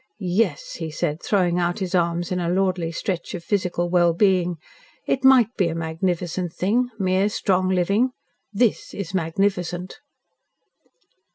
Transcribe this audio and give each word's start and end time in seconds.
"Yes," 0.17 0.71
he 0.77 0.89
said, 0.89 1.21
throwing 1.21 1.59
out 1.59 1.77
his 1.77 1.93
arms 1.93 2.31
in 2.31 2.39
a 2.39 2.49
lordly 2.49 2.91
stretch 2.91 3.35
of 3.35 3.43
physical 3.43 3.87
well 3.87 4.13
being, 4.13 4.57
"it 5.05 5.23
might 5.23 5.55
be 5.57 5.67
a 5.67 5.75
magnificent 5.75 6.51
thing 6.53 6.89
mere 6.97 7.29
strong 7.29 7.69
living. 7.69 8.09
THIS 8.51 8.95
is 8.95 9.13
magnificent." 9.13 9.99